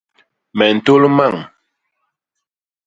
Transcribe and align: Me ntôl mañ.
Me 0.57 0.65
ntôl 0.77 1.03
mañ. 1.17 1.35